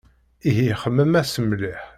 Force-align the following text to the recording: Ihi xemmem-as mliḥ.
Ihi 0.47 0.67
xemmem-as 0.81 1.33
mliḥ. 1.43 1.81